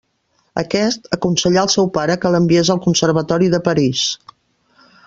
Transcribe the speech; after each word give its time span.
Aquest, 0.61 1.05
aconsellà 1.17 1.61
al 1.65 1.71
seu 1.75 1.91
pare 1.99 2.17
que 2.25 2.33
l'enviés 2.37 2.73
al 2.77 2.83
Conservatori 2.89 3.53
de 3.57 3.63
París. 3.71 4.07